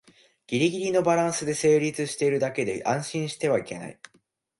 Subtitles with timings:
[0.47, 3.99] ギリギリのバランスで成立してるだけで安心してはいけない